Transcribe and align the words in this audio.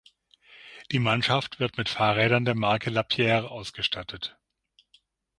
Die 0.91 0.97
Mannschaft 0.97 1.59
wird 1.59 1.77
mit 1.77 1.87
Fahrrädern 1.87 2.43
der 2.43 2.55
Marke 2.55 2.89
Lapierre 2.89 3.51
ausgestattet. 3.51 4.35